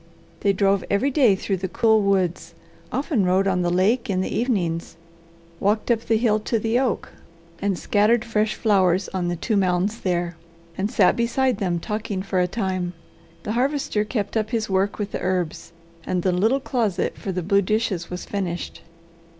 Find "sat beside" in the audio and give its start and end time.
10.89-11.59